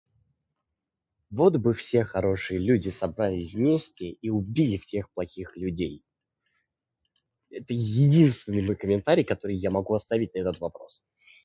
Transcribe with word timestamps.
Вот 1.29 1.57
бы 1.57 1.75
все 1.75 2.03
хорошие 2.03 2.57
люди 2.59 2.89
собрались 2.89 3.53
вместе 3.53 4.09
и 4.09 4.31
убили 4.31 4.77
всех 4.77 5.11
плохих 5.11 5.55
людей, 5.55 6.03
это 7.51 7.71
единственный 7.75 8.63
мой 8.65 8.75
комментарий 8.75 9.23
который 9.23 9.57
я 9.57 9.69
могу 9.69 9.93
оставить 9.93 10.33
на 10.33 10.39
этот 10.39 10.59
вопрос. 10.59 11.03